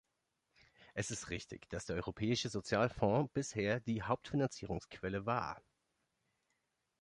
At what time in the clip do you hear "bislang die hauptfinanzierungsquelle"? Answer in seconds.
3.33-5.27